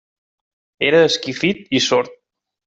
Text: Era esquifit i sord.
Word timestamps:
Era 0.87 1.01
esquifit 1.09 1.61
i 1.81 1.83
sord. 1.91 2.19